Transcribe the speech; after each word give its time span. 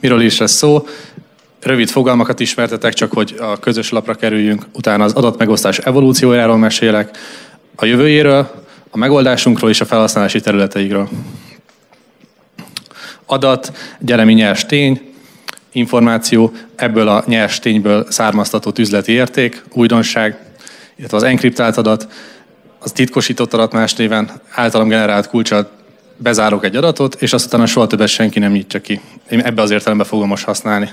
Miről 0.00 0.20
is 0.20 0.38
lesz 0.38 0.52
szó? 0.52 0.86
Rövid 1.62 1.88
fogalmakat 1.88 2.40
ismertetek, 2.40 2.92
csak 2.92 3.12
hogy 3.12 3.36
a 3.40 3.58
közös 3.58 3.90
lapra 3.90 4.14
kerüljünk. 4.14 4.66
Utána 4.72 5.04
az 5.04 5.12
adatmegosztás 5.12 5.78
evolúciójáról 5.78 6.56
mesélek, 6.56 7.18
a 7.76 7.84
jövőjéről, 7.84 8.64
a 8.90 8.96
megoldásunkról 8.96 9.70
és 9.70 9.80
a 9.80 9.84
felhasználási 9.84 10.40
területeikről. 10.40 11.08
Adat, 13.26 13.72
gyeremi 13.98 14.32
nyers 14.32 14.66
tény, 14.66 15.14
információ, 15.72 16.52
ebből 16.74 17.08
a 17.08 17.24
nyers 17.26 17.58
tényből 17.58 18.06
származtatott 18.10 18.78
üzleti 18.78 19.12
érték, 19.12 19.64
újdonság, 19.72 20.38
illetve 20.96 21.16
az 21.16 21.22
enkriptált 21.22 21.76
adat, 21.76 22.08
az 22.86 22.92
titkosított 22.92 23.54
adat 23.54 23.72
más 23.72 23.94
néven, 23.94 24.30
általam 24.50 24.88
generált 24.88 25.28
kulcsal 25.28 25.70
bezárok 26.16 26.64
egy 26.64 26.76
adatot, 26.76 27.22
és 27.22 27.32
azt 27.32 27.46
utána 27.46 27.66
soha 27.66 27.86
többet 27.86 28.08
senki 28.08 28.38
nem 28.38 28.52
nyitja 28.52 28.80
ki. 28.80 29.00
Én 29.30 29.40
ebbe 29.40 29.62
az 29.62 29.70
értelemben 29.70 30.06
fogom 30.06 30.28
most 30.28 30.44
használni. 30.44 30.90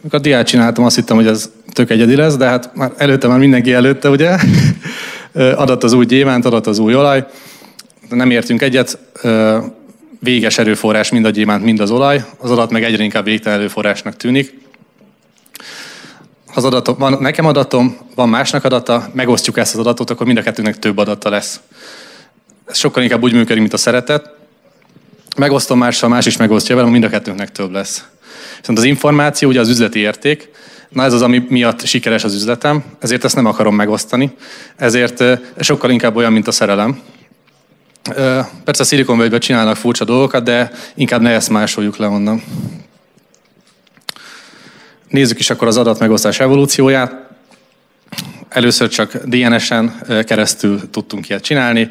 Amikor 0.00 0.18
a 0.18 0.22
diát 0.22 0.46
csináltam, 0.46 0.84
azt 0.84 0.96
hittem, 0.96 1.16
hogy 1.16 1.26
ez 1.26 1.50
tök 1.72 1.90
egyedi 1.90 2.16
lesz, 2.16 2.36
de 2.36 2.46
hát 2.46 2.74
már 2.74 2.92
előtte 2.96 3.28
már 3.28 3.38
mindenki 3.38 3.72
előtte, 3.72 4.08
ugye? 4.08 4.36
adat 5.62 5.84
az 5.84 5.92
új 5.92 6.04
gyémánt, 6.04 6.44
adat 6.44 6.66
az 6.66 6.78
új 6.78 6.94
olaj. 6.94 7.26
Nem 8.08 8.30
értünk 8.30 8.62
egyet, 8.62 8.98
véges 10.20 10.58
erőforrás 10.58 11.10
mind 11.10 11.24
a 11.24 11.30
gyémánt, 11.30 11.64
mind 11.64 11.80
az 11.80 11.90
olaj. 11.90 12.24
Az 12.38 12.50
adat 12.50 12.70
meg 12.70 12.84
egyre 12.84 13.02
inkább 13.02 13.24
végtelen 13.24 13.58
erőforrásnak 13.58 14.16
tűnik. 14.16 14.61
Az 16.54 16.64
adatok, 16.64 16.98
van 16.98 17.16
nekem 17.20 17.44
adatom, 17.46 17.96
van 18.14 18.28
másnak 18.28 18.64
adata, 18.64 19.08
megosztjuk 19.12 19.58
ezt 19.58 19.74
az 19.74 19.80
adatot, 19.80 20.10
akkor 20.10 20.26
mind 20.26 20.38
a 20.38 20.42
kettőnek 20.42 20.78
több 20.78 20.98
adata 20.98 21.30
lesz. 21.30 21.60
Ez 22.66 22.76
sokkal 22.78 23.02
inkább 23.02 23.22
úgy 23.22 23.32
működik, 23.32 23.60
mint 23.60 23.72
a 23.72 23.76
szeretet. 23.76 24.30
Megosztom 25.36 25.78
mással, 25.78 26.08
más 26.08 26.26
is 26.26 26.36
megosztja 26.36 26.74
velem, 26.76 26.90
mind 26.90 27.04
a 27.04 27.08
kettőnknek 27.08 27.52
több 27.52 27.70
lesz. 27.70 28.04
Viszont 28.58 28.78
az 28.78 28.84
információ 28.84 29.48
ugye 29.48 29.60
az 29.60 29.68
üzleti 29.68 29.98
érték, 29.98 30.50
na 30.88 31.04
ez 31.04 31.12
az, 31.12 31.22
ami 31.22 31.44
miatt 31.48 31.84
sikeres 31.84 32.24
az 32.24 32.34
üzletem, 32.34 32.84
ezért 33.00 33.24
ezt 33.24 33.34
nem 33.34 33.46
akarom 33.46 33.74
megosztani. 33.74 34.32
Ezért 34.76 35.24
sokkal 35.60 35.90
inkább 35.90 36.16
olyan, 36.16 36.32
mint 36.32 36.46
a 36.46 36.52
szerelem. 36.52 37.00
Persze 38.64 38.82
a 38.82 38.84
Silicon 38.84 39.38
csinálnak 39.38 39.76
furcsa 39.76 40.04
dolgokat, 40.04 40.44
de 40.44 40.70
inkább 40.94 41.20
ne 41.20 41.30
ezt 41.30 41.50
másoljuk 41.50 41.96
le 41.96 42.06
onnan. 42.06 42.42
Nézzük 45.12 45.38
is 45.38 45.50
akkor 45.50 45.66
az 45.66 45.76
adatmegosztás 45.76 46.40
evolúcióját. 46.40 47.14
Először 48.48 48.88
csak 48.88 49.16
DNS-en 49.16 50.00
keresztül 50.24 50.90
tudtunk 50.90 51.28
ilyet 51.28 51.42
csinálni. 51.42 51.88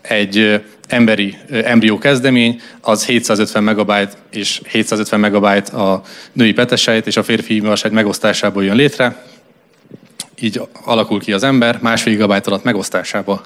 Egy 0.00 0.62
emberi 0.86 1.36
embrió 1.50 1.98
kezdemény, 1.98 2.60
az 2.80 3.04
750 3.04 3.62
megabyte 3.62 4.12
és 4.30 4.60
750 4.68 5.20
megabyte 5.20 5.76
a 5.76 6.02
női 6.32 6.52
petesejt 6.52 7.06
és 7.06 7.16
a 7.16 7.22
férfi 7.22 7.52
hívmasejt 7.52 7.94
megosztásából 7.94 8.64
jön 8.64 8.76
létre. 8.76 9.24
Így 10.40 10.60
alakul 10.84 11.20
ki 11.20 11.32
az 11.32 11.42
ember 11.42 11.78
másfél 11.80 12.12
gigabyte 12.12 12.50
alatt 12.50 12.64
megosztásából. 12.64 13.42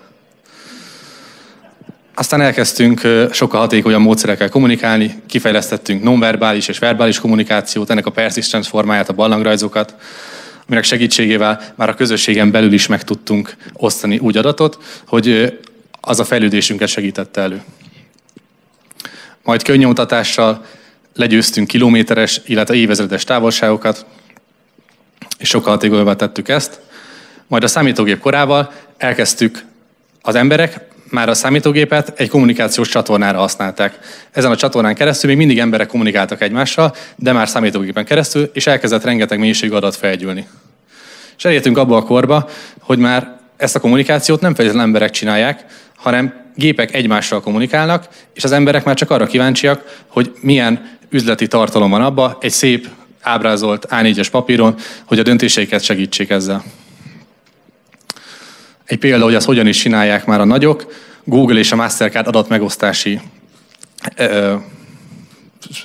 Aztán 2.17 2.41
elkezdtünk 2.41 3.01
sokkal 3.33 3.61
hatékonyabb 3.61 4.01
módszerekkel 4.01 4.49
kommunikálni, 4.49 5.23
kifejlesztettünk 5.27 6.03
nonverbális 6.03 6.69
és 6.69 6.79
verbális 6.79 7.19
kommunikációt, 7.19 7.91
ennek 7.91 8.07
a 8.07 8.11
persistence 8.11 8.69
formáját, 8.69 9.09
a 9.09 9.13
ballangrajzokat, 9.13 9.95
aminek 10.67 10.85
segítségével 10.85 11.61
már 11.75 11.89
a 11.89 11.95
közösségen 11.95 12.51
belül 12.51 12.73
is 12.73 12.87
meg 12.87 13.03
tudtunk 13.03 13.57
osztani 13.73 14.19
úgy 14.19 14.37
adatot, 14.37 14.79
hogy 15.07 15.59
az 16.01 16.21
a 16.21 16.25
fejlődésünket 16.25 16.89
segítette 16.89 17.41
elő. 17.41 17.63
Majd 19.43 19.63
könnyomtatással 19.63 20.65
legyőztünk 21.15 21.67
kilométeres, 21.67 22.41
illetve 22.47 22.75
évezredes 22.75 23.25
távolságokat, 23.25 24.07
és 25.39 25.49
sokkal 25.49 25.73
hatékonyabbá 25.73 26.15
tettük 26.15 26.49
ezt. 26.49 26.81
Majd 27.47 27.63
a 27.63 27.69
számítógép 27.69 28.19
korával 28.19 28.73
elkezdtük 28.97 29.65
az 30.23 30.35
emberek 30.35 30.93
már 31.11 31.29
a 31.29 31.35
számítógépet 31.35 32.13
egy 32.17 32.29
kommunikációs 32.29 32.89
csatornára 32.89 33.39
használták. 33.39 33.99
Ezen 34.31 34.51
a 34.51 34.57
csatornán 34.57 34.95
keresztül 34.95 35.29
még 35.29 35.39
mindig 35.39 35.59
emberek 35.59 35.87
kommunikáltak 35.87 36.43
egymással, 36.43 36.95
de 37.17 37.33
már 37.33 37.49
számítógépen 37.49 38.05
keresztül, 38.05 38.51
és 38.53 38.67
elkezdett 38.67 39.05
rengeteg 39.05 39.39
mennyiségű 39.39 39.75
adat 39.75 39.97
felgyűlni. 39.97 40.47
És 41.37 41.45
elértünk 41.45 41.79
abba 41.79 41.97
a 41.97 42.03
korba, 42.03 42.49
hogy 42.81 42.99
már 42.99 43.37
ezt 43.57 43.77
a 43.77 43.81
kommunikációt 43.81 44.41
nem 44.41 44.55
feltétlenül 44.55 44.87
emberek 44.87 45.11
csinálják, 45.11 45.65
hanem 45.97 46.35
gépek 46.55 46.95
egymással 46.95 47.41
kommunikálnak, 47.41 48.09
és 48.35 48.45
az 48.45 48.53
emberek 48.53 48.85
már 48.85 48.95
csak 48.95 49.11
arra 49.11 49.27
kíváncsiak, 49.27 50.05
hogy 50.07 50.33
milyen 50.41 50.99
üzleti 51.11 51.47
tartalom 51.47 51.91
van 51.91 52.03
abba, 52.03 52.39
egy 52.41 52.51
szép 52.51 52.89
ábrázolt 53.21 53.87
A4-es 53.91 54.29
papíron, 54.31 54.75
hogy 55.05 55.19
a 55.19 55.23
döntéseiket 55.23 55.83
segítsék 55.83 56.31
ezzel. 56.31 56.65
Egy 58.87 58.99
példa, 58.99 59.25
hogy 59.25 59.35
azt 59.35 59.47
hogyan 59.47 59.67
is 59.67 59.79
csinálják 59.79 60.27
már 60.27 60.41
a 60.41 60.45
nagyok, 60.45 60.93
Google 61.25 61.59
és 61.59 61.73
a 61.73 61.77
Mastercard 61.77 62.27
adatmegosztási 62.27 63.21
ö, 64.17 64.55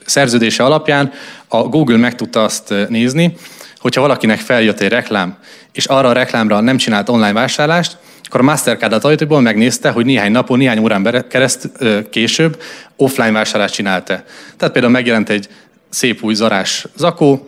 szerződése 0.06 0.64
alapján 0.64 1.12
a 1.48 1.58
Google 1.58 1.98
meg 1.98 2.16
tudta 2.16 2.44
azt 2.44 2.74
nézni, 2.90 3.36
hogyha 3.78 4.02
valakinek 4.02 4.40
feljött 4.40 4.80
egy 4.80 4.90
reklám, 4.90 5.38
és 5.72 5.86
arra 5.86 6.10
a 6.10 6.14
reklámra 6.14 6.60
nem 6.60 6.78
csinált 6.78 7.10
online 7.10 7.34
vásárlást, 7.34 7.98
akkor 8.24 8.40
a 8.40 8.44
Mastercard 8.44 8.94
adataiból 8.94 9.42
megnézte, 9.42 9.90
hogy 9.90 10.06
néhány 10.06 10.32
napon, 10.32 10.58
néhány 10.58 10.80
órán 10.80 11.26
kereszt, 11.30 11.70
később 12.10 12.62
offline 12.96 13.32
vásárlást 13.32 13.74
csinálta. 13.74 14.24
Tehát 14.58 14.74
például 14.74 14.94
megjelent 14.94 15.30
egy 15.30 15.48
szép 15.90 16.24
új 16.24 16.34
zarás 16.34 16.86
zakó, 16.96 17.48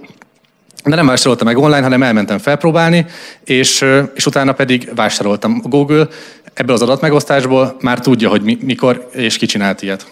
de 0.83 0.95
nem 0.95 1.05
vásároltam 1.05 1.47
meg 1.47 1.57
online, 1.57 1.81
hanem 1.81 2.03
elmentem 2.03 2.37
felpróbálni, 2.37 3.05
és, 3.43 3.85
és 4.13 4.25
utána 4.25 4.51
pedig 4.51 4.91
vásároltam. 4.95 5.61
Google 5.63 6.07
ebből 6.53 6.75
az 6.75 6.81
adatmegosztásból 6.81 7.77
már 7.81 7.99
tudja, 7.99 8.29
hogy 8.29 8.41
mi, 8.41 8.57
mikor 8.61 9.09
és 9.13 9.37
ki 9.37 9.45
csinált 9.45 9.81
ilyet. 9.81 10.07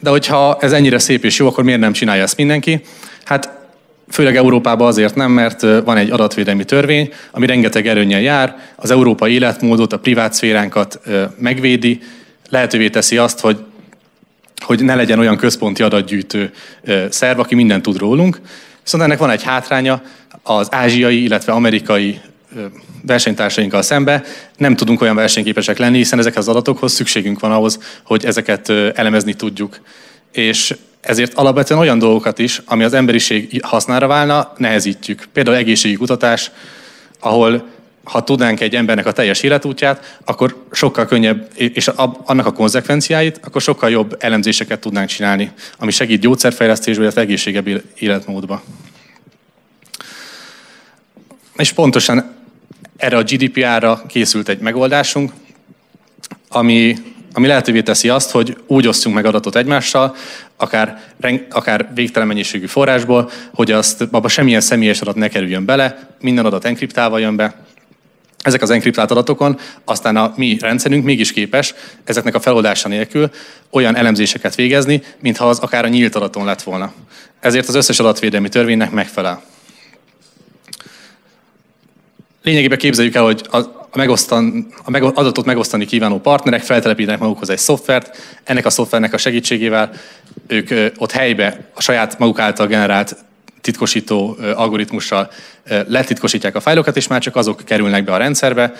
De 0.00 0.10
hogyha 0.10 0.56
ez 0.60 0.72
ennyire 0.72 0.98
szép 0.98 1.24
és 1.24 1.38
jó, 1.38 1.46
akkor 1.46 1.64
miért 1.64 1.80
nem 1.80 1.92
csinálja 1.92 2.22
ezt 2.22 2.36
mindenki? 2.36 2.80
Hát 3.24 3.60
Főleg 4.12 4.36
Európában 4.36 4.86
azért 4.86 5.14
nem, 5.14 5.30
mert 5.30 5.60
van 5.60 5.96
egy 5.96 6.10
adatvédelmi 6.10 6.64
törvény, 6.64 7.12
ami 7.30 7.46
rengeteg 7.46 7.86
erőnnyel 7.86 8.20
jár, 8.20 8.56
az 8.76 8.90
európai 8.90 9.32
életmódot, 9.32 9.92
a 9.92 9.98
privát 9.98 10.32
szféránkat 10.32 11.00
megvédi, 11.38 12.00
lehetővé 12.48 12.88
teszi 12.88 13.16
azt, 13.16 13.40
hogy 13.40 13.58
hogy 14.76 14.84
ne 14.84 14.94
legyen 14.94 15.18
olyan 15.18 15.36
központi 15.36 15.82
adatgyűjtő 15.82 16.50
szerv, 17.08 17.38
aki 17.38 17.54
mindent 17.54 17.82
tud 17.82 17.98
rólunk. 17.98 18.40
Viszont 18.82 19.02
ennek 19.02 19.18
van 19.18 19.30
egy 19.30 19.42
hátránya, 19.42 20.02
az 20.42 20.68
ázsiai, 20.70 21.22
illetve 21.22 21.52
amerikai 21.52 22.20
versenytársainkkal 23.06 23.82
szembe 23.82 24.22
nem 24.56 24.76
tudunk 24.76 25.00
olyan 25.00 25.14
versenyképesek 25.14 25.78
lenni, 25.78 25.96
hiszen 25.96 26.18
ezek 26.18 26.36
az 26.36 26.48
adatokhoz 26.48 26.92
szükségünk 26.92 27.40
van 27.40 27.52
ahhoz, 27.52 27.78
hogy 28.02 28.24
ezeket 28.24 28.68
elemezni 28.94 29.34
tudjuk. 29.34 29.80
És 30.32 30.74
ezért 31.00 31.34
alapvetően 31.34 31.80
olyan 31.80 31.98
dolgokat 31.98 32.38
is, 32.38 32.62
ami 32.64 32.84
az 32.84 32.92
emberiség 32.94 33.60
hasznára 33.64 34.06
válna, 34.06 34.52
nehezítjük. 34.56 35.24
Például 35.32 35.56
egészségi 35.56 35.94
kutatás, 35.94 36.50
ahol 37.20 37.68
ha 38.04 38.24
tudnánk 38.24 38.60
egy 38.60 38.74
embernek 38.74 39.06
a 39.06 39.12
teljes 39.12 39.42
életútját, 39.42 40.18
akkor 40.24 40.64
sokkal 40.70 41.06
könnyebb, 41.06 41.48
és 41.56 41.88
annak 42.24 42.46
a 42.46 42.52
konzekvenciáit, 42.52 43.40
akkor 43.44 43.60
sokkal 43.60 43.90
jobb 43.90 44.16
elemzéseket 44.18 44.80
tudnánk 44.80 45.08
csinálni, 45.08 45.52
ami 45.78 45.90
segít 45.90 46.20
gyógyszerfejlesztésbe, 46.20 47.02
illetve 47.02 47.20
egészségebb 47.20 47.82
életmódba. 47.94 48.62
És 51.56 51.72
pontosan 51.72 52.34
erre 52.96 53.16
a 53.16 53.22
GDPR-ra 53.22 54.02
készült 54.06 54.48
egy 54.48 54.58
megoldásunk, 54.58 55.32
ami 56.48 56.96
ami 57.34 57.46
lehetővé 57.46 57.82
teszi 57.82 58.08
azt, 58.08 58.30
hogy 58.30 58.56
úgy 58.66 58.86
osztjunk 58.86 59.16
meg 59.16 59.26
adatot 59.26 59.56
egymással, 59.56 60.16
akár, 60.56 61.02
akár 61.50 61.90
végtelen 61.94 62.28
mennyiségű 62.28 62.66
forrásból, 62.66 63.30
hogy 63.54 63.70
azt 63.70 64.00
abba 64.10 64.28
semmilyen 64.28 64.60
személyes 64.60 65.00
adat 65.00 65.14
ne 65.14 65.28
kerüljön 65.28 65.64
bele, 65.64 66.08
minden 66.20 66.44
adat 66.44 66.64
enkriptálva 66.64 67.18
jön 67.18 67.36
be, 67.36 67.54
ezek 68.42 68.62
az 68.62 68.70
enkriptált 68.70 69.10
adatokon, 69.10 69.58
aztán 69.84 70.16
a 70.16 70.32
mi 70.36 70.56
rendszerünk 70.60 71.04
mégis 71.04 71.32
képes 71.32 71.74
ezeknek 72.04 72.34
a 72.34 72.40
feloldása 72.40 72.88
nélkül 72.88 73.30
olyan 73.70 73.96
elemzéseket 73.96 74.54
végezni, 74.54 75.02
mintha 75.20 75.48
az 75.48 75.58
akár 75.58 75.84
a 75.84 75.88
nyílt 75.88 76.14
adaton 76.14 76.44
lett 76.44 76.62
volna. 76.62 76.92
Ezért 77.40 77.68
az 77.68 77.74
összes 77.74 77.98
adatvédelmi 77.98 78.48
törvénynek 78.48 78.90
megfelel. 78.90 79.42
Lényegében 82.42 82.78
képzeljük 82.78 83.14
el, 83.14 83.22
hogy 83.22 83.42
a, 83.50 83.56
a, 83.56 83.88
megosztan, 83.92 84.66
a 84.84 84.90
meg, 84.90 85.02
adatot 85.02 85.44
megosztani 85.44 85.84
kívánó 85.84 86.18
partnerek 86.18 86.62
feltelepítenek 86.62 87.20
magukhoz 87.20 87.50
egy 87.50 87.58
szoftvert, 87.58 88.16
ennek 88.44 88.66
a 88.66 88.70
szoftvernek 88.70 89.12
a 89.12 89.18
segítségével 89.18 89.90
ők 90.46 90.92
ott 90.96 91.10
helybe 91.10 91.70
a 91.74 91.80
saját 91.80 92.18
maguk 92.18 92.38
által 92.38 92.66
generált 92.66 93.16
titkosító 93.62 94.36
algoritmussal 94.54 95.30
letitkosítják 95.86 96.54
a 96.54 96.60
fájlokat, 96.60 96.96
és 96.96 97.06
már 97.06 97.20
csak 97.20 97.36
azok 97.36 97.62
kerülnek 97.64 98.04
be 98.04 98.12
a 98.12 98.16
rendszerbe, 98.16 98.72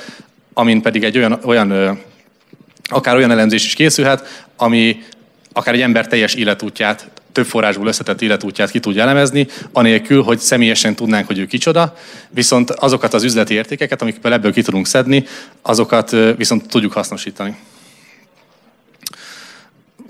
amin 0.52 0.82
pedig 0.82 1.04
egy 1.04 1.16
olyan, 1.16 1.38
olyan 1.44 1.98
akár 2.84 3.16
olyan 3.16 3.30
elemzés 3.30 3.64
is 3.64 3.74
készülhet, 3.74 4.44
ami 4.56 5.02
akár 5.52 5.74
egy 5.74 5.80
ember 5.80 6.06
teljes 6.06 6.34
életútját, 6.34 7.10
több 7.32 7.46
forrásból 7.46 7.86
összetett 7.86 8.22
életútját 8.22 8.70
ki 8.70 8.80
tudja 8.80 9.02
elemezni, 9.02 9.46
anélkül, 9.72 10.22
hogy 10.22 10.38
személyesen 10.38 10.94
tudnánk, 10.94 11.26
hogy 11.26 11.38
ő 11.38 11.46
kicsoda, 11.46 11.96
viszont 12.28 12.70
azokat 12.70 13.14
az 13.14 13.22
üzleti 13.22 13.54
értékeket, 13.54 14.02
amikből 14.02 14.32
ebből 14.32 14.52
ki 14.52 14.62
tudunk 14.62 14.86
szedni, 14.86 15.26
azokat 15.62 16.10
viszont 16.36 16.68
tudjuk 16.68 16.92
hasznosítani. 16.92 17.56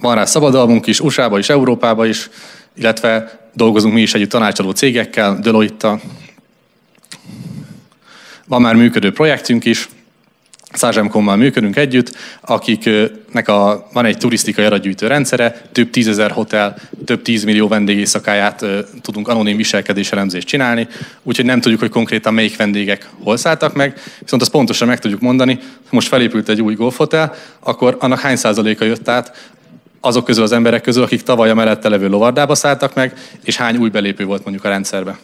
Van 0.01 0.15
rá 0.15 0.25
szabadalmunk 0.25 0.87
is, 0.87 1.01
USA-ba 1.01 1.39
is, 1.39 1.49
Európába 1.49 2.07
is, 2.07 2.31
illetve 2.75 3.42
dolgozunk 3.53 3.95
mi 3.95 4.01
is 4.01 4.15
együtt 4.15 4.31
tanácsadó 4.31 4.71
cégekkel, 4.71 5.39
Deloitte-tal. 5.41 6.01
Van 8.47 8.61
már 8.61 8.75
működő 8.75 9.13
projektünk 9.13 9.65
is, 9.65 9.89
Százsemkommal 10.73 11.37
működünk 11.37 11.77
együtt, 11.77 12.17
akiknek 12.41 13.49
a, 13.49 13.89
van 13.93 14.05
egy 14.05 14.19
turisztikai 14.19 14.65
adatgyűjtő 14.65 15.07
rendszere, 15.07 15.63
több 15.73 15.91
tízezer 15.91 16.31
hotel, 16.31 16.77
több 17.05 17.23
tízmillió 17.23 17.69
vendégészakáját 17.69 18.65
tudunk 19.03 19.29
anonim 19.29 19.57
viselkedés 19.57 20.13
elemzést 20.13 20.47
csinálni, 20.47 20.89
úgyhogy 21.23 21.45
nem 21.45 21.61
tudjuk, 21.61 21.81
hogy 21.81 21.91
konkrétan 21.91 22.35
melyik 22.35 22.57
vendégek 22.57 23.09
hol 23.23 23.37
szálltak 23.37 23.75
meg, 23.75 24.01
viszont 24.21 24.43
azt 24.43 24.51
pontosan 24.51 24.89
meg 24.89 24.99
tudjuk 24.99 25.21
mondani, 25.21 25.59
most 25.91 26.09
felépült 26.09 26.49
egy 26.49 26.63
új 26.63 26.75
golfhotel, 26.75 27.35
akkor 27.61 27.97
annak 28.01 28.21
hány 28.21 28.37
százaléka 28.37 28.85
jött 28.85 29.09
át 29.09 29.53
azok 30.05 30.25
közül 30.25 30.43
az 30.43 30.53
emberek 30.53 30.83
közül, 30.83 31.03
akik 31.03 31.23
tavaly 31.23 31.51
a 31.51 31.55
mellette 31.55 31.89
levő 31.89 32.09
lovardába 32.09 32.55
szálltak 32.55 32.95
meg, 32.95 33.19
és 33.45 33.57
hány 33.57 33.77
új 33.77 33.89
belépő 33.89 34.25
volt 34.25 34.43
mondjuk 34.43 34.65
a 34.65 34.69
rendszerbe. 34.69 35.19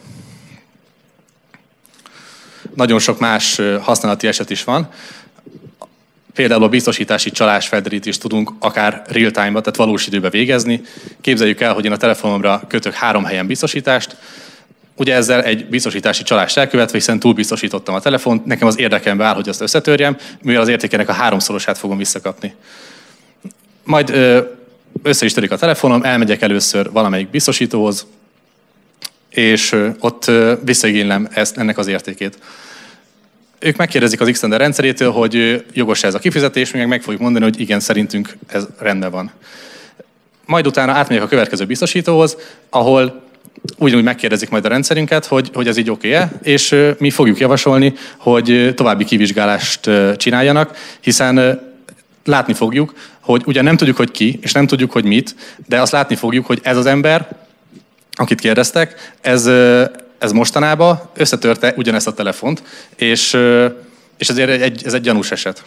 Nagyon 2.75 2.99
sok 2.99 3.19
más 3.19 3.61
használati 3.81 4.27
eset 4.27 4.49
is 4.49 4.63
van. 4.63 4.89
Például 6.33 6.63
a 6.63 6.69
biztosítási 6.69 7.31
csalás 7.31 7.67
felderítést 7.67 8.21
tudunk 8.21 8.51
akár 8.59 9.01
real-time-ba, 9.07 9.59
tehát 9.59 9.75
valós 9.75 10.07
időben 10.07 10.31
végezni. 10.31 10.81
Képzeljük 11.21 11.61
el, 11.61 11.73
hogy 11.73 11.85
én 11.85 11.91
a 11.91 11.97
telefonomra 11.97 12.61
kötök 12.67 12.93
három 12.93 13.23
helyen 13.23 13.47
biztosítást, 13.47 14.15
Ugye 14.95 15.15
ezzel 15.15 15.43
egy 15.43 15.65
biztosítási 15.65 16.23
csalást 16.23 16.57
elkövetve, 16.57 16.97
hiszen 16.97 17.19
túlbiztosítottam 17.19 17.95
a 17.95 17.99
telefont, 17.99 18.45
nekem 18.45 18.67
az 18.67 18.79
érdekembe 18.79 19.25
áll, 19.25 19.33
hogy 19.33 19.49
azt 19.49 19.61
összetörjem, 19.61 20.17
mivel 20.41 20.61
az 20.61 20.67
értékének 20.67 21.09
a 21.09 21.13
háromszorosát 21.13 21.77
fogom 21.77 21.97
visszakapni. 21.97 22.55
Majd 23.83 24.13
össze 25.03 25.25
is 25.25 25.33
törik 25.33 25.51
a 25.51 25.57
telefonom, 25.57 26.03
elmegyek 26.03 26.41
először 26.41 26.91
valamelyik 26.91 27.29
biztosítóhoz, 27.29 28.07
és 29.29 29.75
ott 29.99 30.31
visszaigénylem 30.63 31.27
ezt, 31.31 31.57
ennek 31.57 31.77
az 31.77 31.87
értékét. 31.87 32.37
Ők 33.59 33.75
megkérdezik 33.75 34.21
az 34.21 34.29
Xtender 34.31 34.59
rendszerétől, 34.59 35.11
hogy 35.11 35.65
jogos 35.73 36.03
ez 36.03 36.13
a 36.13 36.19
kifizetés, 36.19 36.71
mi 36.71 36.79
meg 36.79 36.87
meg 36.87 37.01
fogjuk 37.01 37.21
mondani, 37.21 37.43
hogy 37.43 37.59
igen, 37.59 37.79
szerintünk 37.79 38.37
ez 38.47 38.67
rendben 38.79 39.11
van. 39.11 39.31
Majd 40.45 40.67
utána 40.67 40.91
átmegyek 40.91 41.23
a 41.23 41.27
következő 41.27 41.65
biztosítóhoz, 41.65 42.37
ahol 42.69 43.27
ugyanúgy 43.77 44.03
megkérdezik 44.03 44.49
majd 44.49 44.65
a 44.65 44.69
rendszerünket, 44.69 45.25
hogy, 45.25 45.49
hogy 45.53 45.67
ez 45.67 45.77
így 45.77 45.89
oké-e, 45.89 46.31
és 46.43 46.75
mi 46.97 47.09
fogjuk 47.09 47.39
javasolni, 47.39 47.93
hogy 48.17 48.73
további 48.75 49.03
kivizsgálást 49.03 49.89
csináljanak, 50.15 50.77
hiszen 50.99 51.67
látni 52.29 52.53
fogjuk, 52.53 52.93
hogy 53.19 53.43
ugyan 53.45 53.63
nem 53.63 53.77
tudjuk, 53.77 53.97
hogy 53.97 54.11
ki, 54.11 54.39
és 54.41 54.51
nem 54.51 54.67
tudjuk, 54.67 54.91
hogy 54.91 55.05
mit, 55.05 55.35
de 55.67 55.81
azt 55.81 55.91
látni 55.91 56.15
fogjuk, 56.15 56.45
hogy 56.45 56.59
ez 56.63 56.77
az 56.77 56.85
ember, 56.85 57.27
akit 58.11 58.39
kérdeztek, 58.39 59.13
ez, 59.21 59.45
ez 60.17 60.31
mostanában 60.31 61.01
összetörte 61.13 61.73
ugyanezt 61.77 62.07
a 62.07 62.13
telefont, 62.13 62.63
és, 62.95 63.37
és 64.17 64.29
ezért 64.29 64.61
egy, 64.61 64.81
ez 64.85 64.93
egy 64.93 65.01
gyanús 65.01 65.31
eset. 65.31 65.63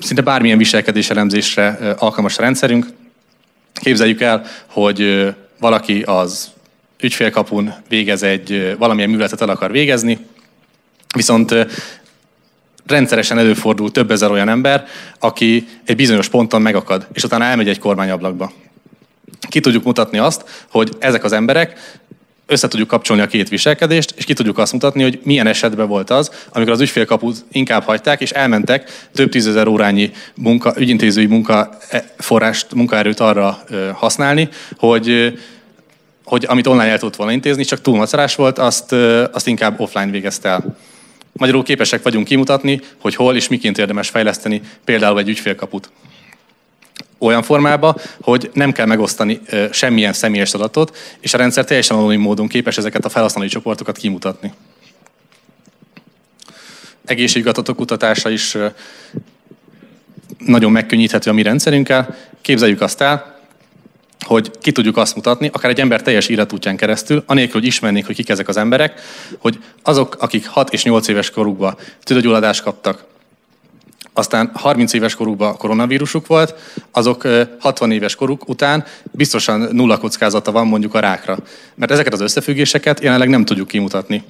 Szinte 0.00 0.22
bármilyen 0.22 0.58
viselkedés 0.58 1.10
elemzésre 1.10 1.94
alkalmas 1.98 2.38
a 2.38 2.42
rendszerünk. 2.42 2.86
Képzeljük 3.72 4.20
el, 4.20 4.44
hogy 4.66 5.28
valaki 5.58 6.02
az 6.02 6.50
ügyfélkapun 7.00 7.74
végez 7.88 8.22
egy, 8.22 8.76
valamilyen 8.78 9.10
műveletet 9.10 9.40
el 9.40 9.48
akar 9.48 9.70
végezni, 9.70 10.26
viszont 11.14 11.54
rendszeresen 12.92 13.38
előfordul 13.38 13.90
több 13.90 14.10
ezer 14.10 14.30
olyan 14.30 14.48
ember, 14.48 14.84
aki 15.18 15.68
egy 15.84 15.96
bizonyos 15.96 16.28
ponton 16.28 16.62
megakad, 16.62 17.06
és 17.12 17.24
utána 17.24 17.44
elmegy 17.44 17.68
egy 17.68 17.78
kormányablakba. 17.78 18.52
Ki 19.48 19.60
tudjuk 19.60 19.84
mutatni 19.84 20.18
azt, 20.18 20.64
hogy 20.70 20.92
ezek 20.98 21.24
az 21.24 21.32
emberek 21.32 22.00
össze 22.46 22.68
tudjuk 22.68 22.88
kapcsolni 22.88 23.22
a 23.22 23.26
két 23.26 23.48
viselkedést, 23.48 24.14
és 24.16 24.24
ki 24.24 24.32
tudjuk 24.32 24.58
azt 24.58 24.72
mutatni, 24.72 25.02
hogy 25.02 25.20
milyen 25.22 25.46
esetben 25.46 25.88
volt 25.88 26.10
az, 26.10 26.30
amikor 26.52 26.72
az 26.72 26.80
ügyfélkaput 26.80 27.44
inkább 27.52 27.82
hagyták, 27.82 28.20
és 28.20 28.30
elmentek 28.30 29.08
több 29.12 29.30
tízezer 29.30 29.66
órányi 29.66 30.10
munka, 30.34 30.74
ügyintézői 30.76 31.26
munka, 31.26 31.76
e, 31.90 32.04
forrást, 32.18 32.74
munkaerőt 32.74 33.20
arra 33.20 33.64
használni, 33.94 34.48
hogy 34.76 35.32
hogy 36.24 36.44
amit 36.48 36.66
online 36.66 36.90
el 36.90 36.98
tudott 36.98 37.16
volna 37.16 37.32
intézni, 37.32 37.64
csak 37.64 37.80
túl 37.80 38.06
volt, 38.36 38.58
azt, 38.58 38.92
azt 39.32 39.46
inkább 39.46 39.80
offline 39.80 40.10
végezte 40.10 40.48
el. 40.48 40.76
Magyarul 41.32 41.62
képesek 41.62 42.02
vagyunk 42.02 42.26
kimutatni, 42.26 42.80
hogy 43.00 43.14
hol 43.14 43.36
és 43.36 43.48
miként 43.48 43.78
érdemes 43.78 44.08
fejleszteni 44.08 44.60
például 44.84 45.18
egy 45.18 45.28
ügyfélkaput. 45.28 45.90
Olyan 47.18 47.42
formában, 47.42 47.96
hogy 48.20 48.50
nem 48.54 48.72
kell 48.72 48.86
megosztani 48.86 49.40
semmilyen 49.70 50.12
személyes 50.12 50.54
adatot, 50.54 50.96
és 51.20 51.34
a 51.34 51.38
rendszer 51.38 51.64
teljesen 51.64 51.96
anonim 51.96 52.20
módon 52.20 52.48
képes 52.48 52.78
ezeket 52.78 53.04
a 53.04 53.08
felhasználói 53.08 53.48
csoportokat 53.48 53.96
kimutatni. 53.96 54.52
Egészségadatok 57.04 57.76
kutatása 57.76 58.30
is 58.30 58.56
nagyon 60.38 60.72
megkönnyíthető 60.72 61.30
a 61.30 61.32
mi 61.32 61.42
rendszerünkkel. 61.42 62.16
Képzeljük 62.40 62.80
azt 62.80 63.00
el, 63.00 63.31
hogy 64.22 64.50
ki 64.60 64.72
tudjuk 64.72 64.96
azt 64.96 65.14
mutatni, 65.14 65.50
akár 65.52 65.70
egy 65.70 65.80
ember 65.80 66.02
teljes 66.02 66.28
életútján 66.28 66.76
keresztül, 66.76 67.22
anélkül, 67.26 67.60
hogy 67.60 67.68
ismernék, 67.68 68.06
hogy 68.06 68.14
kik 68.14 68.28
ezek 68.28 68.48
az 68.48 68.56
emberek, 68.56 69.00
hogy 69.38 69.58
azok, 69.82 70.16
akik 70.20 70.46
6 70.46 70.72
és 70.72 70.84
8 70.84 71.08
éves 71.08 71.30
korukban 71.30 71.76
tüdőgyulladást 72.02 72.62
kaptak, 72.62 73.04
aztán 74.12 74.50
30 74.54 74.92
éves 74.92 75.14
korukban 75.14 75.56
koronavírusuk 75.56 76.26
volt, 76.26 76.54
azok 76.90 77.28
60 77.58 77.90
éves 77.90 78.14
koruk 78.14 78.48
után 78.48 78.84
biztosan 79.10 79.68
nulla 79.72 79.98
kockázata 79.98 80.52
van 80.52 80.66
mondjuk 80.66 80.94
a 80.94 80.98
rákra. 80.98 81.38
Mert 81.74 81.90
ezeket 81.90 82.12
az 82.12 82.20
összefüggéseket 82.20 83.02
jelenleg 83.02 83.28
nem 83.28 83.44
tudjuk 83.44 83.68
kimutatni. 83.68 84.24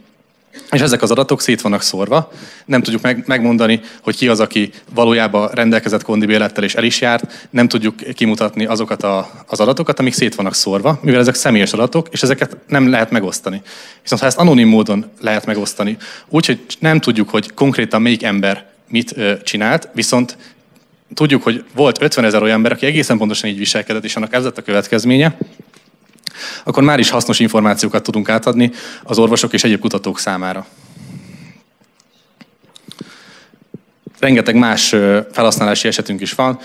És 0.71 0.81
ezek 0.81 1.03
az 1.03 1.11
adatok 1.11 1.41
szét 1.41 1.61
vannak 1.61 1.83
szórva. 1.83 2.33
Nem 2.65 2.83
tudjuk 2.83 3.03
meg, 3.03 3.23
megmondani, 3.27 3.81
hogy 4.03 4.17
ki 4.17 4.29
az, 4.29 4.41
aki 4.41 4.71
valójában 4.95 5.49
rendelkezett 5.49 6.03
kondibélettel 6.03 6.65
és 6.65 6.75
el 6.75 6.85
is 6.85 7.01
járt. 7.01 7.49
Nem 7.51 7.69
tudjuk 7.69 7.95
kimutatni 8.15 8.65
azokat 8.65 9.03
a, 9.03 9.31
az 9.47 9.61
adatokat, 9.61 9.99
amik 9.99 10.13
szét 10.13 10.35
vannak 10.35 10.55
szórva, 10.55 10.99
mivel 11.03 11.21
ezek 11.21 11.35
személyes 11.35 11.73
adatok, 11.73 12.09
és 12.11 12.23
ezeket 12.23 12.57
nem 12.67 12.91
lehet 12.91 13.11
megosztani. 13.11 13.63
Viszont 14.03 14.21
ha 14.21 14.27
ezt 14.27 14.39
anonim 14.39 14.69
módon 14.69 15.11
lehet 15.21 15.47
megosztani, 15.47 15.97
úgyhogy 16.29 16.61
nem 16.79 17.01
tudjuk, 17.01 17.29
hogy 17.29 17.55
konkrétan 17.55 18.03
melyik 18.03 18.23
ember 18.23 18.71
mit 18.89 19.17
ö, 19.17 19.43
csinált, 19.43 19.89
viszont 19.95 20.37
tudjuk, 21.15 21.43
hogy 21.43 21.65
volt 21.75 22.03
50 22.03 22.25
ezer 22.25 22.43
olyan 22.43 22.55
ember, 22.55 22.73
aki 22.73 22.87
egészen 22.87 23.19
pontosan 23.19 23.51
így 23.51 23.59
viselkedett, 23.59 24.05
és 24.05 24.17
annak 24.17 24.35
ez 24.35 24.45
lett 24.45 24.59
a 24.59 24.63
következménye, 24.63 25.37
akkor 26.65 26.83
már 26.83 26.99
is 26.99 27.11
hasznos 27.11 27.39
információkat 27.41 28.03
tudunk 28.03 28.29
átadni 28.29 28.71
az 29.03 29.19
orvosok 29.19 29.53
és 29.53 29.65
egyéb 29.65 29.81
kutatók 29.81 30.19
számára. 30.19 30.67
Rengeteg 34.19 34.55
más 34.55 34.89
felhasználási 35.33 35.89
esetünk 35.89 36.21
is 36.21 36.33
van. 36.33 36.59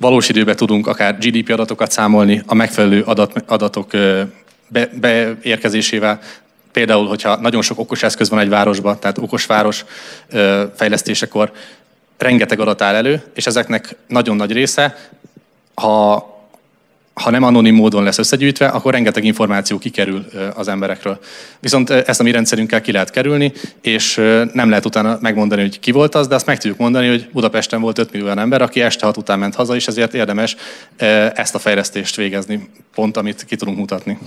Valós 0.00 0.28
időben 0.28 0.56
tudunk 0.56 0.86
akár 0.86 1.18
GDP 1.18 1.50
adatokat 1.50 1.90
számolni 1.90 2.42
a 2.46 2.54
megfelelő 2.54 3.02
adat, 3.02 3.42
adatok 3.46 3.90
be, 4.68 4.90
beérkezésével. 5.00 6.20
Például, 6.72 7.06
hogyha 7.06 7.36
nagyon 7.36 7.62
sok 7.62 7.78
okos 7.78 8.02
eszköz 8.02 8.28
van 8.28 8.38
egy 8.38 8.48
városban, 8.48 8.98
tehát 8.98 9.18
okos 9.18 9.46
város 9.46 9.84
fejlesztésekor, 10.74 11.52
rengeteg 12.18 12.60
adat 12.60 12.82
áll 12.82 12.94
elő, 12.94 13.22
és 13.34 13.46
ezeknek 13.46 13.96
nagyon 14.08 14.36
nagy 14.36 14.52
része, 14.52 15.10
ha 15.74 16.33
ha 17.14 17.30
nem 17.30 17.42
anonim 17.42 17.74
módon 17.74 18.02
lesz 18.02 18.18
összegyűjtve, 18.18 18.66
akkor 18.66 18.92
rengeteg 18.92 19.24
információ 19.24 19.78
kikerül 19.78 20.24
az 20.54 20.68
emberekről. 20.68 21.18
Viszont 21.60 21.90
ezt 21.90 22.20
a 22.20 22.22
mi 22.22 22.30
rendszerünkkel 22.30 22.80
ki 22.80 22.92
lehet 22.92 23.10
kerülni, 23.10 23.52
és 23.80 24.14
nem 24.52 24.68
lehet 24.68 24.84
utána 24.84 25.18
megmondani, 25.20 25.60
hogy 25.60 25.80
ki 25.80 25.90
volt 25.90 26.14
az, 26.14 26.26
de 26.26 26.34
azt 26.34 26.46
meg 26.46 26.58
tudjuk 26.58 26.78
mondani, 26.78 27.08
hogy 27.08 27.28
Budapesten 27.32 27.80
volt 27.80 27.98
5 27.98 28.12
millió 28.12 28.28
ember, 28.28 28.62
aki 28.62 28.80
este 28.80 29.06
6 29.06 29.16
után 29.16 29.38
ment 29.38 29.54
haza, 29.54 29.74
és 29.74 29.86
ezért 29.86 30.14
érdemes 30.14 30.56
ezt 31.34 31.54
a 31.54 31.58
fejlesztést 31.58 32.16
végezni, 32.16 32.68
pont 32.94 33.16
amit 33.16 33.44
ki 33.44 33.56
tudunk 33.56 33.78
mutatni. 33.78 34.18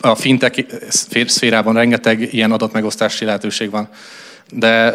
A 0.00 0.14
fintech 0.14 0.64
szférában 1.26 1.74
rengeteg 1.74 2.32
ilyen 2.32 2.52
adatmegosztási 2.52 3.24
lehetőség 3.24 3.70
van, 3.70 3.88
de 4.52 4.92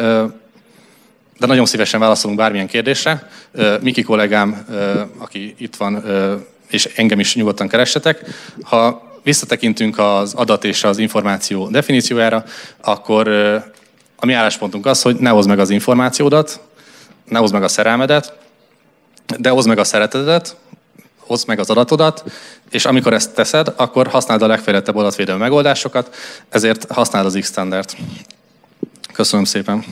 de 1.41 1.48
nagyon 1.48 1.65
szívesen 1.65 2.00
válaszolunk 2.00 2.39
bármilyen 2.39 2.67
kérdésre. 2.67 3.29
Miki 3.81 4.01
kollégám, 4.01 4.65
aki 5.17 5.55
itt 5.57 5.75
van, 5.75 6.03
és 6.69 6.86
engem 6.95 7.19
is 7.19 7.36
nyugodtan 7.36 7.67
keressetek. 7.67 8.25
Ha 8.63 9.12
visszatekintünk 9.24 10.00
az 10.00 10.33
adat 10.33 10.63
és 10.63 10.83
az 10.83 10.98
információ 10.98 11.67
definíciójára, 11.67 12.43
akkor 12.81 13.27
a 14.15 14.25
mi 14.25 14.33
álláspontunk 14.33 14.86
az, 14.86 15.01
hogy 15.01 15.15
ne 15.15 15.29
hozd 15.29 15.50
meg 15.50 15.60
az 15.60 15.69
információdat, 15.69 16.60
ne 17.25 17.39
hozd 17.39 17.53
meg 17.53 17.63
a 17.63 17.67
szerelmedet, 17.67 18.33
de 19.38 19.50
hozd 19.50 19.67
meg 19.67 19.77
a 19.77 19.83
szeretetet, 19.83 20.55
hozd 21.17 21.48
meg 21.48 21.60
az 21.60 21.69
adatodat, 21.69 22.24
és 22.69 22.86
amikor 22.86 23.13
ezt 23.13 23.33
teszed, 23.33 23.74
akkor 23.75 24.07
használd 24.07 24.41
a 24.41 24.48
legfejlettebb 24.48 24.95
adatvédelmi 24.95 25.41
megoldásokat, 25.41 26.15
ezért 26.50 26.91
használd 26.91 27.25
az 27.25 27.38
X-standard. 27.39 27.89
Köszönöm 29.13 29.45
szépen! 29.45 29.86